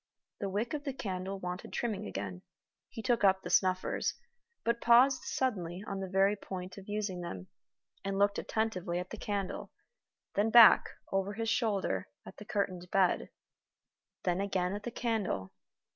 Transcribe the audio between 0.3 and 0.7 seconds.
The